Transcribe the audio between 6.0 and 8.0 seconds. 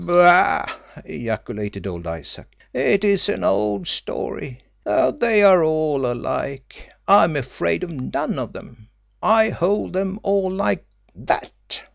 alike. I am afraid of